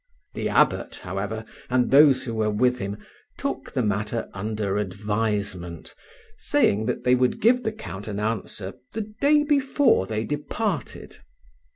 The 0.33 0.49
abbot, 0.49 0.95
however, 1.03 1.45
and 1.69 1.91
those 1.91 2.23
who 2.23 2.33
were 2.33 2.49
with 2.49 2.79
him 2.79 2.97
took 3.37 3.71
the 3.73 3.83
matter 3.83 4.31
under 4.33 4.77
advisement, 4.77 5.93
saying 6.39 6.87
that 6.87 7.03
they 7.03 7.13
would 7.13 7.39
give 7.39 7.61
the 7.61 7.71
count 7.71 8.07
an 8.07 8.19
answer 8.19 8.73
the 8.93 9.01
day 9.21 9.43
before 9.43 10.07
they 10.07 10.23
departed. 10.23 11.17